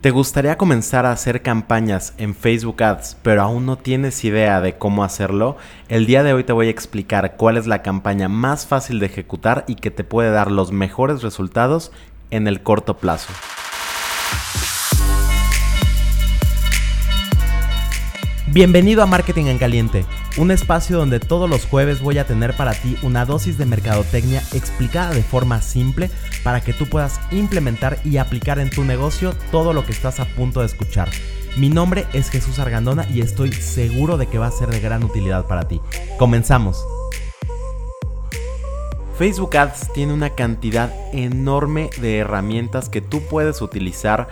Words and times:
¿Te 0.00 0.12
gustaría 0.12 0.56
comenzar 0.56 1.04
a 1.04 1.12
hacer 1.12 1.42
campañas 1.42 2.14
en 2.16 2.34
Facebook 2.34 2.82
Ads, 2.82 3.18
pero 3.22 3.42
aún 3.42 3.66
no 3.66 3.76
tienes 3.76 4.24
idea 4.24 4.62
de 4.62 4.78
cómo 4.78 5.04
hacerlo? 5.04 5.58
El 5.90 6.06
día 6.06 6.22
de 6.22 6.32
hoy 6.32 6.42
te 6.42 6.54
voy 6.54 6.68
a 6.68 6.70
explicar 6.70 7.36
cuál 7.36 7.58
es 7.58 7.66
la 7.66 7.82
campaña 7.82 8.30
más 8.30 8.66
fácil 8.66 8.98
de 8.98 9.04
ejecutar 9.04 9.64
y 9.68 9.74
que 9.74 9.90
te 9.90 10.02
puede 10.02 10.30
dar 10.30 10.50
los 10.50 10.72
mejores 10.72 11.20
resultados 11.20 11.92
en 12.30 12.48
el 12.48 12.62
corto 12.62 12.96
plazo. 12.96 13.30
Bienvenido 18.52 19.04
a 19.04 19.06
Marketing 19.06 19.44
en 19.44 19.58
Caliente, 19.58 20.04
un 20.36 20.50
espacio 20.50 20.98
donde 20.98 21.20
todos 21.20 21.48
los 21.48 21.66
jueves 21.66 22.00
voy 22.00 22.18
a 22.18 22.26
tener 22.26 22.56
para 22.56 22.72
ti 22.72 22.96
una 23.02 23.24
dosis 23.24 23.56
de 23.58 23.64
mercadotecnia 23.64 24.42
explicada 24.52 25.12
de 25.12 25.22
forma 25.22 25.62
simple 25.62 26.10
para 26.42 26.60
que 26.60 26.72
tú 26.72 26.88
puedas 26.88 27.20
implementar 27.30 28.00
y 28.04 28.16
aplicar 28.16 28.58
en 28.58 28.70
tu 28.70 28.82
negocio 28.82 29.34
todo 29.52 29.72
lo 29.72 29.86
que 29.86 29.92
estás 29.92 30.18
a 30.18 30.24
punto 30.24 30.60
de 30.60 30.66
escuchar. 30.66 31.08
Mi 31.56 31.68
nombre 31.68 32.06
es 32.12 32.28
Jesús 32.28 32.58
Argandona 32.58 33.06
y 33.08 33.20
estoy 33.20 33.52
seguro 33.52 34.16
de 34.16 34.26
que 34.26 34.38
va 34.38 34.48
a 34.48 34.50
ser 34.50 34.68
de 34.70 34.80
gran 34.80 35.04
utilidad 35.04 35.46
para 35.46 35.68
ti. 35.68 35.80
Comenzamos. 36.18 36.84
Facebook 39.16 39.56
Ads 39.56 39.92
tiene 39.92 40.12
una 40.12 40.30
cantidad 40.30 40.92
enorme 41.12 41.90
de 42.00 42.18
herramientas 42.18 42.88
que 42.88 43.00
tú 43.00 43.22
puedes 43.28 43.62
utilizar 43.62 44.28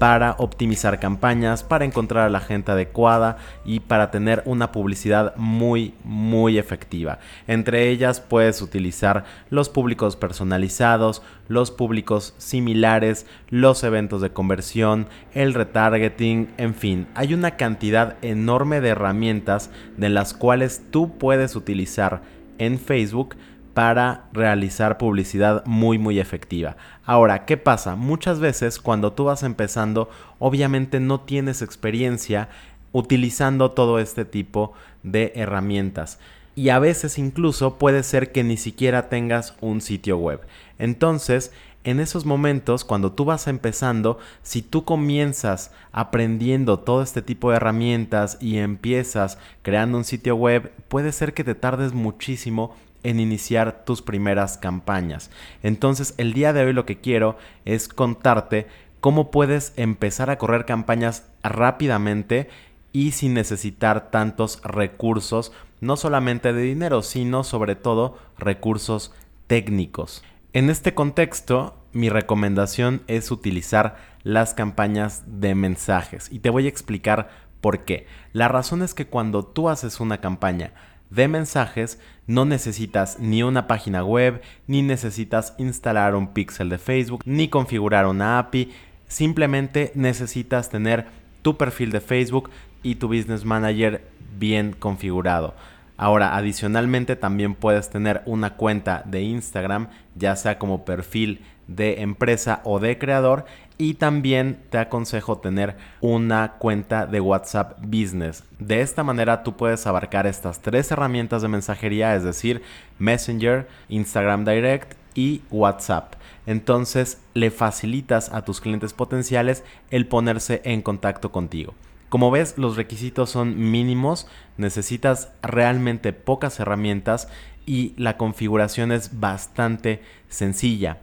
para 0.00 0.34
optimizar 0.38 0.98
campañas, 0.98 1.62
para 1.62 1.84
encontrar 1.84 2.24
a 2.24 2.30
la 2.30 2.40
gente 2.40 2.72
adecuada 2.72 3.36
y 3.66 3.80
para 3.80 4.10
tener 4.10 4.42
una 4.46 4.72
publicidad 4.72 5.36
muy 5.36 5.92
muy 6.04 6.56
efectiva. 6.56 7.18
Entre 7.46 7.90
ellas 7.90 8.18
puedes 8.18 8.62
utilizar 8.62 9.24
los 9.50 9.68
públicos 9.68 10.16
personalizados, 10.16 11.20
los 11.48 11.70
públicos 11.70 12.32
similares, 12.38 13.26
los 13.50 13.84
eventos 13.84 14.22
de 14.22 14.30
conversión, 14.32 15.06
el 15.34 15.52
retargeting, 15.52 16.48
en 16.56 16.74
fin, 16.74 17.06
hay 17.14 17.34
una 17.34 17.58
cantidad 17.58 18.16
enorme 18.22 18.80
de 18.80 18.88
herramientas 18.88 19.70
de 19.98 20.08
las 20.08 20.32
cuales 20.32 20.80
tú 20.90 21.18
puedes 21.18 21.54
utilizar 21.56 22.22
en 22.56 22.78
Facebook 22.78 23.36
para 23.74 24.28
realizar 24.32 24.98
publicidad 24.98 25.64
muy 25.66 25.98
muy 25.98 26.18
efectiva. 26.18 26.76
Ahora, 27.04 27.44
¿qué 27.44 27.56
pasa? 27.56 27.96
Muchas 27.96 28.40
veces 28.40 28.78
cuando 28.78 29.12
tú 29.12 29.24
vas 29.24 29.42
empezando, 29.42 30.10
obviamente 30.38 31.00
no 31.00 31.20
tienes 31.20 31.62
experiencia 31.62 32.48
utilizando 32.92 33.70
todo 33.70 33.98
este 33.98 34.24
tipo 34.24 34.72
de 35.02 35.32
herramientas. 35.34 36.18
Y 36.56 36.70
a 36.70 36.78
veces 36.78 37.18
incluso 37.18 37.78
puede 37.78 38.02
ser 38.02 38.32
que 38.32 38.44
ni 38.44 38.56
siquiera 38.56 39.08
tengas 39.08 39.54
un 39.60 39.80
sitio 39.80 40.18
web. 40.18 40.40
Entonces, 40.78 41.52
en 41.84 41.98
esos 41.98 42.26
momentos, 42.26 42.84
cuando 42.84 43.12
tú 43.12 43.24
vas 43.24 43.46
empezando, 43.46 44.18
si 44.42 44.60
tú 44.60 44.84
comienzas 44.84 45.72
aprendiendo 45.92 46.78
todo 46.80 47.02
este 47.02 47.22
tipo 47.22 47.50
de 47.50 47.56
herramientas 47.56 48.36
y 48.40 48.58
empiezas 48.58 49.38
creando 49.62 49.96
un 49.96 50.04
sitio 50.04 50.36
web, 50.36 50.72
puede 50.88 51.12
ser 51.12 51.32
que 51.32 51.44
te 51.44 51.54
tardes 51.54 51.94
muchísimo 51.94 52.76
en 53.02 53.20
iniciar 53.20 53.84
tus 53.84 54.02
primeras 54.02 54.58
campañas. 54.58 55.30
Entonces 55.62 56.14
el 56.18 56.32
día 56.32 56.52
de 56.52 56.64
hoy 56.64 56.72
lo 56.72 56.86
que 56.86 57.00
quiero 57.00 57.36
es 57.64 57.88
contarte 57.88 58.66
cómo 59.00 59.30
puedes 59.30 59.72
empezar 59.76 60.30
a 60.30 60.38
correr 60.38 60.66
campañas 60.66 61.24
rápidamente 61.42 62.48
y 62.92 63.12
sin 63.12 63.34
necesitar 63.34 64.10
tantos 64.10 64.60
recursos, 64.62 65.52
no 65.80 65.96
solamente 65.96 66.52
de 66.52 66.62
dinero, 66.62 67.02
sino 67.02 67.44
sobre 67.44 67.76
todo 67.76 68.18
recursos 68.38 69.12
técnicos. 69.46 70.22
En 70.52 70.68
este 70.68 70.94
contexto, 70.94 71.76
mi 71.92 72.08
recomendación 72.08 73.02
es 73.06 73.30
utilizar 73.30 73.96
las 74.22 74.52
campañas 74.54 75.22
de 75.26 75.54
mensajes 75.54 76.30
y 76.30 76.40
te 76.40 76.50
voy 76.50 76.66
a 76.66 76.68
explicar 76.68 77.30
por 77.60 77.84
qué. 77.84 78.06
La 78.32 78.48
razón 78.48 78.82
es 78.82 78.94
que 78.94 79.06
cuando 79.06 79.44
tú 79.44 79.68
haces 79.68 80.00
una 80.00 80.20
campaña 80.20 80.72
de 81.10 81.28
mensajes, 81.28 82.00
no 82.26 82.44
necesitas 82.44 83.18
ni 83.18 83.42
una 83.42 83.66
página 83.66 84.04
web, 84.04 84.40
ni 84.66 84.82
necesitas 84.82 85.54
instalar 85.58 86.14
un 86.14 86.28
pixel 86.28 86.68
de 86.68 86.78
Facebook, 86.78 87.22
ni 87.24 87.48
configurar 87.48 88.06
una 88.06 88.38
API, 88.38 88.72
simplemente 89.08 89.92
necesitas 89.94 90.70
tener 90.70 91.06
tu 91.42 91.56
perfil 91.56 91.90
de 91.90 92.00
Facebook 92.00 92.50
y 92.82 92.94
tu 92.94 93.08
Business 93.08 93.44
Manager 93.44 94.04
bien 94.38 94.74
configurado. 94.78 95.54
Ahora, 95.96 96.36
adicionalmente 96.36 97.14
también 97.16 97.54
puedes 97.54 97.90
tener 97.90 98.22
una 98.24 98.54
cuenta 98.54 99.02
de 99.04 99.22
Instagram, 99.22 99.88
ya 100.14 100.34
sea 100.36 100.58
como 100.58 100.84
perfil 100.84 101.42
de 101.66 102.00
empresa 102.00 102.62
o 102.64 102.80
de 102.80 102.98
creador 102.98 103.44
y 103.80 103.94
también 103.94 104.60
te 104.68 104.76
aconsejo 104.76 105.38
tener 105.38 105.74
una 106.02 106.52
cuenta 106.58 107.06
de 107.06 107.18
WhatsApp 107.18 107.78
Business. 107.80 108.44
De 108.58 108.82
esta 108.82 109.02
manera 109.02 109.42
tú 109.42 109.56
puedes 109.56 109.86
abarcar 109.86 110.26
estas 110.26 110.60
tres 110.60 110.90
herramientas 110.90 111.40
de 111.40 111.48
mensajería, 111.48 112.14
es 112.14 112.22
decir, 112.22 112.60
Messenger, 112.98 113.66
Instagram 113.88 114.44
Direct 114.44 114.98
y 115.14 115.40
WhatsApp. 115.50 116.12
Entonces 116.44 117.22
le 117.32 117.50
facilitas 117.50 118.28
a 118.34 118.44
tus 118.44 118.60
clientes 118.60 118.92
potenciales 118.92 119.64
el 119.90 120.06
ponerse 120.06 120.60
en 120.66 120.82
contacto 120.82 121.32
contigo. 121.32 121.72
Como 122.10 122.30
ves, 122.30 122.58
los 122.58 122.76
requisitos 122.76 123.30
son 123.30 123.70
mínimos, 123.70 124.26
necesitas 124.58 125.30
realmente 125.40 126.12
pocas 126.12 126.60
herramientas 126.60 127.28
y 127.64 127.94
la 127.96 128.18
configuración 128.18 128.92
es 128.92 129.20
bastante 129.20 130.02
sencilla. 130.28 130.98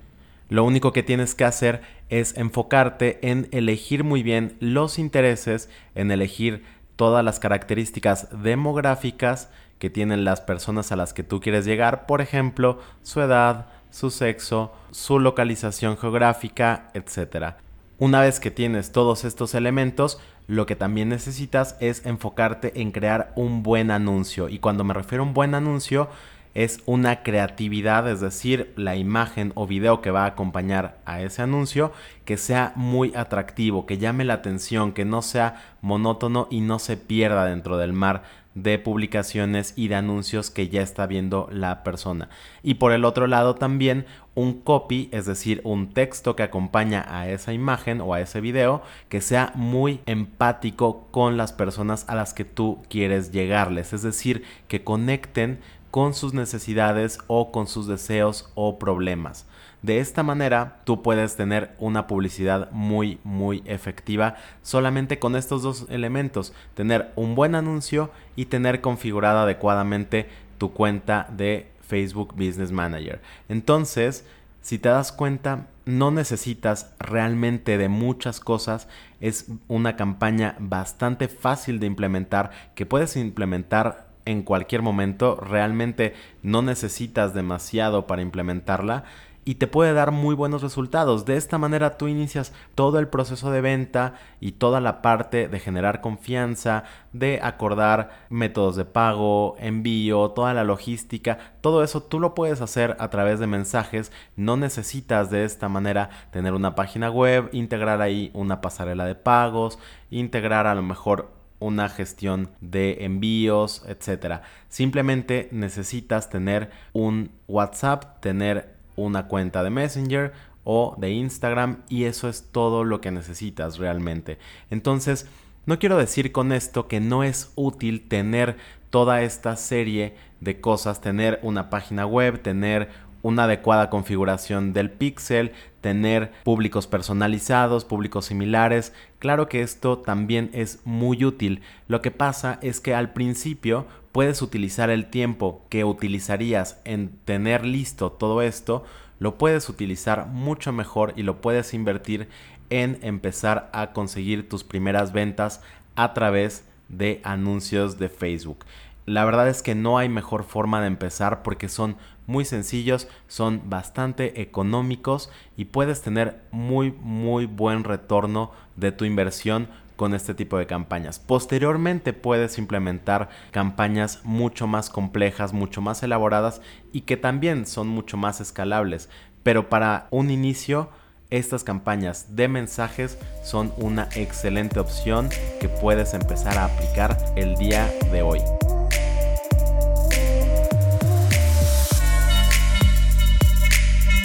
Lo 0.49 0.63
único 0.63 0.93
que 0.93 1.03
tienes 1.03 1.35
que 1.35 1.43
hacer 1.43 1.81
es 2.09 2.37
enfocarte 2.37 3.19
en 3.29 3.47
elegir 3.51 4.03
muy 4.03 4.23
bien 4.23 4.55
los 4.59 4.99
intereses, 4.99 5.69
en 5.95 6.11
elegir 6.11 6.63
todas 6.95 7.23
las 7.23 7.39
características 7.39 8.27
demográficas 8.43 9.49
que 9.79 9.89
tienen 9.89 10.25
las 10.25 10.41
personas 10.41 10.91
a 10.91 10.95
las 10.95 11.13
que 11.13 11.23
tú 11.23 11.39
quieres 11.39 11.65
llegar, 11.65 12.05
por 12.05 12.21
ejemplo, 12.21 12.79
su 13.03 13.21
edad, 13.21 13.67
su 13.91 14.09
sexo, 14.09 14.73
su 14.91 15.19
localización 15.19 15.97
geográfica, 15.97 16.89
etc. 16.93 17.55
Una 17.99 18.21
vez 18.21 18.39
que 18.39 18.51
tienes 18.51 18.91
todos 18.91 19.23
estos 19.23 19.53
elementos, 19.53 20.19
lo 20.47 20.65
que 20.65 20.75
también 20.75 21.09
necesitas 21.09 21.75
es 21.79 22.05
enfocarte 22.05 22.81
en 22.81 22.91
crear 22.91 23.33
un 23.35 23.63
buen 23.63 23.91
anuncio. 23.91 24.49
Y 24.49 24.59
cuando 24.59 24.83
me 24.83 24.93
refiero 24.93 25.23
a 25.23 25.27
un 25.27 25.33
buen 25.33 25.53
anuncio, 25.53 26.09
es 26.57 26.81
una 26.87 27.21
creatividad, 27.21 28.09
es 28.09 28.19
decir, 28.19 28.73
la 28.75 28.95
imagen 28.95 29.51
o 29.53 29.67
video 29.67 30.01
que 30.01 30.09
va 30.09 30.23
a 30.23 30.29
acompañar 30.29 30.97
a 31.05 31.21
ese 31.21 31.43
anuncio, 31.43 31.91
que 32.25 32.35
sea 32.35 32.73
muy 32.75 33.13
atractivo, 33.13 33.85
que 33.85 33.99
llame 33.99 34.25
la 34.25 34.33
atención, 34.33 34.91
que 34.91 35.05
no 35.05 35.21
sea 35.21 35.61
monótono 35.81 36.47
y 36.49 36.61
no 36.61 36.79
se 36.79 36.97
pierda 36.97 37.45
dentro 37.45 37.77
del 37.77 37.93
mar 37.93 38.23
de 38.55 38.79
publicaciones 38.79 39.73
y 39.75 39.87
de 39.87 39.95
anuncios 39.95 40.49
que 40.49 40.67
ya 40.67 40.81
está 40.81 41.05
viendo 41.05 41.47
la 41.51 41.83
persona. 41.83 42.27
Y 42.63 42.75
por 42.75 42.91
el 42.91 43.05
otro 43.05 43.27
lado 43.27 43.53
también 43.53 44.07
un 44.33 44.61
copy, 44.61 45.09
es 45.11 45.27
decir, 45.27 45.61
un 45.63 45.93
texto 45.93 46.35
que 46.35 46.41
acompaña 46.41 47.05
a 47.07 47.29
esa 47.29 47.53
imagen 47.53 48.01
o 48.01 48.15
a 48.15 48.21
ese 48.21 48.41
video 48.41 48.81
que 49.09 49.21
sea 49.21 49.51
muy 49.53 49.99
empático 50.07 51.07
con 51.11 51.37
las 51.37 51.53
personas 51.53 52.05
a 52.07 52.15
las 52.15 52.33
que 52.33 52.45
tú 52.45 52.79
quieres 52.89 53.31
llegarles, 53.31 53.93
es 53.93 54.01
decir, 54.01 54.43
que 54.67 54.83
conecten 54.83 55.59
con 55.91 56.13
sus 56.13 56.33
necesidades 56.33 57.19
o 57.27 57.51
con 57.51 57.67
sus 57.67 57.87
deseos 57.87 58.51
o 58.55 58.79
problemas. 58.79 59.45
De 59.81 59.99
esta 59.99 60.23
manera 60.23 60.81
tú 60.85 61.03
puedes 61.03 61.35
tener 61.35 61.75
una 61.79 62.07
publicidad 62.07 62.71
muy 62.71 63.19
muy 63.23 63.61
efectiva 63.65 64.35
solamente 64.63 65.19
con 65.19 65.35
estos 65.35 65.61
dos 65.61 65.85
elementos, 65.89 66.53
tener 66.73 67.11
un 67.15 67.35
buen 67.35 67.55
anuncio 67.55 68.09
y 68.35 68.45
tener 68.45 68.81
configurada 68.81 69.43
adecuadamente 69.43 70.27
tu 70.57 70.73
cuenta 70.73 71.27
de 71.31 71.71
Facebook 71.87 72.33
Business 72.33 72.71
Manager. 72.71 73.21
Entonces, 73.49 74.25
si 74.61 74.79
te 74.79 74.89
das 74.89 75.11
cuenta, 75.11 75.67
no 75.85 76.11
necesitas 76.11 76.93
realmente 76.99 77.77
de 77.77 77.87
muchas 77.87 78.41
cosas. 78.41 78.89
Es 79.21 79.45
una 79.69 79.95
campaña 79.95 80.55
bastante 80.59 81.29
fácil 81.29 81.79
de 81.79 81.87
implementar 81.87 82.51
que 82.75 82.85
puedes 82.85 83.15
implementar 83.15 84.06
en 84.27 84.43
cualquier 84.43 84.81
momento, 84.81 85.35
realmente 85.37 86.13
no 86.43 86.61
necesitas 86.61 87.33
demasiado 87.33 88.07
para 88.07 88.21
implementarla 88.21 89.05
y 89.47 89.55
te 89.55 89.67
puede 89.67 89.93
dar 89.93 90.11
muy 90.11 90.35
buenos 90.35 90.61
resultados. 90.61 91.23
De 91.23 91.37
esta 91.37 91.57
manera 91.57 91.97
tú 91.97 92.09
inicias 92.09 92.51
todo 92.75 92.99
el 92.99 93.07
proceso 93.07 93.49
de 93.49 93.61
venta 93.61 94.15
y 94.41 94.51
toda 94.51 94.81
la 94.81 95.01
parte 95.01 95.47
de 95.47 95.59
generar 95.61 96.01
confianza, 96.01 96.83
de 97.13 97.39
acordar 97.41 98.25
métodos 98.29 98.75
de 98.75 98.83
pago, 98.83 99.55
envío, 99.59 100.31
toda 100.31 100.53
la 100.53 100.65
logística, 100.65 101.37
todo 101.61 101.81
eso 101.81 102.03
tú 102.03 102.19
lo 102.19 102.33
puedes 102.33 102.59
hacer 102.59 102.97
a 102.99 103.09
través 103.09 103.39
de 103.39 103.47
mensajes. 103.47 104.11
No 104.35 104.57
necesitas 104.57 105.31
de 105.31 105.45
esta 105.45 105.69
manera 105.69 106.09
tener 106.31 106.53
una 106.53 106.75
página 106.75 107.09
web, 107.09 107.47
integrar 107.53 108.01
ahí 108.01 108.31
una 108.33 108.59
pasarela 108.59 109.05
de 109.05 109.15
pagos, 109.15 109.79
integrar 110.09 110.67
a 110.67 110.75
lo 110.75 110.81
mejor 110.81 111.37
una 111.59 111.89
gestión 111.89 112.49
de 112.61 113.05
envíos, 113.05 113.83
etcétera. 113.87 114.43
Simplemente 114.69 115.49
necesitas 115.51 116.29
tener 116.29 116.69
un 116.93 117.31
WhatsApp, 117.47 118.19
tener 118.21 118.75
una 118.95 119.27
cuenta 119.27 119.63
de 119.63 119.69
Messenger 119.69 120.33
o 120.63 120.95
de 120.97 121.11
Instagram 121.11 121.83
y 121.89 122.03
eso 122.03 122.27
es 122.27 122.49
todo 122.51 122.83
lo 122.83 122.99
que 123.01 123.11
necesitas 123.11 123.77
realmente. 123.77 124.37
Entonces, 124.69 125.27
no 125.65 125.79
quiero 125.79 125.97
decir 125.97 126.31
con 126.31 126.51
esto 126.51 126.87
que 126.87 126.99
no 126.99 127.23
es 127.23 127.51
útil 127.55 128.07
tener 128.07 128.57
toda 128.89 129.21
esta 129.21 129.55
serie 129.55 130.15
de 130.39 130.61
cosas, 130.61 131.01
tener 131.01 131.39
una 131.41 131.69
página 131.69 132.05
web, 132.05 132.41
tener 132.41 132.89
una 133.27 133.43
adecuada 133.43 133.89
configuración 133.89 134.71
del 134.71 134.89
pixel, 134.89 135.51
tener 135.81 136.31
públicos 136.43 136.87
personalizados, 136.87 137.83
públicos 137.83 138.25
similares. 138.25 138.93
Claro 139.19 139.49
que 139.49 139.61
esto 139.61 139.97
también 139.97 140.49
es 140.53 140.79
muy 140.85 141.25
útil. 141.25 141.61
Lo 141.87 142.01
que 142.01 142.11
pasa 142.11 142.57
es 142.61 142.79
que 142.79 142.95
al 142.95 143.11
principio 143.11 143.85
puedes 144.13 144.41
utilizar 144.41 144.89
el 144.89 145.09
tiempo 145.09 145.65
que 145.69 145.83
utilizarías 145.83 146.79
en 146.85 147.19
tener 147.25 147.65
listo 147.65 148.11
todo 148.13 148.41
esto, 148.41 148.85
lo 149.19 149.37
puedes 149.37 149.67
utilizar 149.67 150.27
mucho 150.27 150.71
mejor 150.71 151.13
y 151.17 151.23
lo 151.23 151.41
puedes 151.41 151.73
invertir 151.73 152.29
en 152.69 152.97
empezar 153.01 153.69
a 153.73 153.91
conseguir 153.91 154.47
tus 154.47 154.63
primeras 154.63 155.11
ventas 155.11 155.61
a 155.95 156.13
través 156.13 156.63
de 156.89 157.19
anuncios 157.23 157.99
de 157.99 158.09
Facebook. 158.09 158.65
La 159.07 159.23
verdad 159.23 159.47
es 159.47 159.63
que 159.63 159.73
no 159.73 159.97
hay 159.97 160.09
mejor 160.09 160.43
forma 160.43 160.81
de 160.81 160.87
empezar 160.87 161.41
porque 161.41 161.69
son 161.69 161.95
muy 162.25 162.43
sencillos, 162.43 163.07
son 163.29 163.69
bastante 163.69 164.41
económicos 164.41 165.31
y 165.55 165.63
puedes 165.63 166.01
tener 166.01 166.41
muy 166.51 166.91
muy 166.91 167.45
buen 167.45 167.85
retorno 167.85 168.51
de 168.75 168.91
tu 168.91 169.05
inversión 169.05 169.69
con 169.95 170.13
este 170.13 170.33
tipo 170.33 170.57
de 170.57 170.67
campañas. 170.67 171.19
Posteriormente 171.19 172.11
puedes 172.11 172.57
implementar 172.57 173.29
campañas 173.51 174.19
mucho 174.25 174.67
más 174.67 174.89
complejas, 174.89 175.53
mucho 175.53 175.79
más 175.79 176.03
elaboradas 176.03 176.61
y 176.91 177.01
que 177.01 177.15
también 177.15 177.65
son 177.65 177.87
mucho 177.87 178.17
más 178.17 178.41
escalables. 178.41 179.09
Pero 179.41 179.69
para 179.69 180.09
un 180.11 180.29
inicio, 180.29 180.89
estas 181.29 181.63
campañas 181.63 182.35
de 182.35 182.49
mensajes 182.49 183.17
son 183.41 183.73
una 183.77 184.09
excelente 184.15 184.81
opción 184.81 185.29
que 185.61 185.69
puedes 185.69 186.13
empezar 186.13 186.57
a 186.57 186.65
aplicar 186.65 187.17
el 187.37 187.55
día 187.55 187.89
de 188.11 188.21
hoy. 188.21 188.41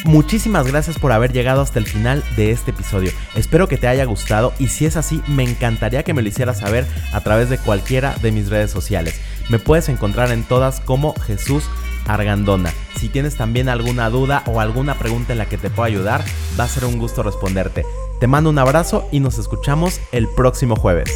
Muchísimas 0.04 0.66
gracias 0.66 0.98
por 0.98 1.12
haber 1.12 1.32
llegado 1.32 1.60
hasta 1.60 1.78
el 1.78 1.86
final 1.86 2.24
de 2.36 2.50
este 2.50 2.72
episodio. 2.72 3.12
Espero 3.36 3.68
que 3.68 3.76
te 3.76 3.86
haya 3.86 4.04
gustado 4.04 4.52
y 4.58 4.68
si 4.68 4.84
es 4.84 4.96
así, 4.96 5.22
me 5.28 5.44
encantaría 5.44 6.02
que 6.02 6.12
me 6.12 6.22
lo 6.22 6.28
hicieras 6.28 6.58
saber 6.58 6.86
a 7.12 7.20
través 7.20 7.50
de 7.50 7.58
cualquiera 7.58 8.16
de 8.20 8.32
mis 8.32 8.48
redes 8.50 8.70
sociales. 8.70 9.20
Me 9.48 9.60
puedes 9.60 9.88
encontrar 9.88 10.32
en 10.32 10.42
todas 10.42 10.80
como 10.80 11.14
Jesús 11.20 11.64
Argandona. 12.06 12.72
Si 12.98 13.08
tienes 13.08 13.36
también 13.36 13.68
alguna 13.68 14.10
duda 14.10 14.42
o 14.46 14.60
alguna 14.60 14.98
pregunta 14.98 15.32
en 15.32 15.38
la 15.38 15.46
que 15.46 15.58
te 15.58 15.70
pueda 15.70 15.86
ayudar, 15.86 16.24
va 16.58 16.64
a 16.64 16.68
ser 16.68 16.84
un 16.84 16.98
gusto 16.98 17.22
responderte. 17.22 17.84
Te 18.18 18.26
mando 18.26 18.50
un 18.50 18.58
abrazo 18.58 19.08
y 19.12 19.20
nos 19.20 19.38
escuchamos 19.38 20.00
el 20.10 20.28
próximo 20.28 20.74
jueves. 20.76 21.12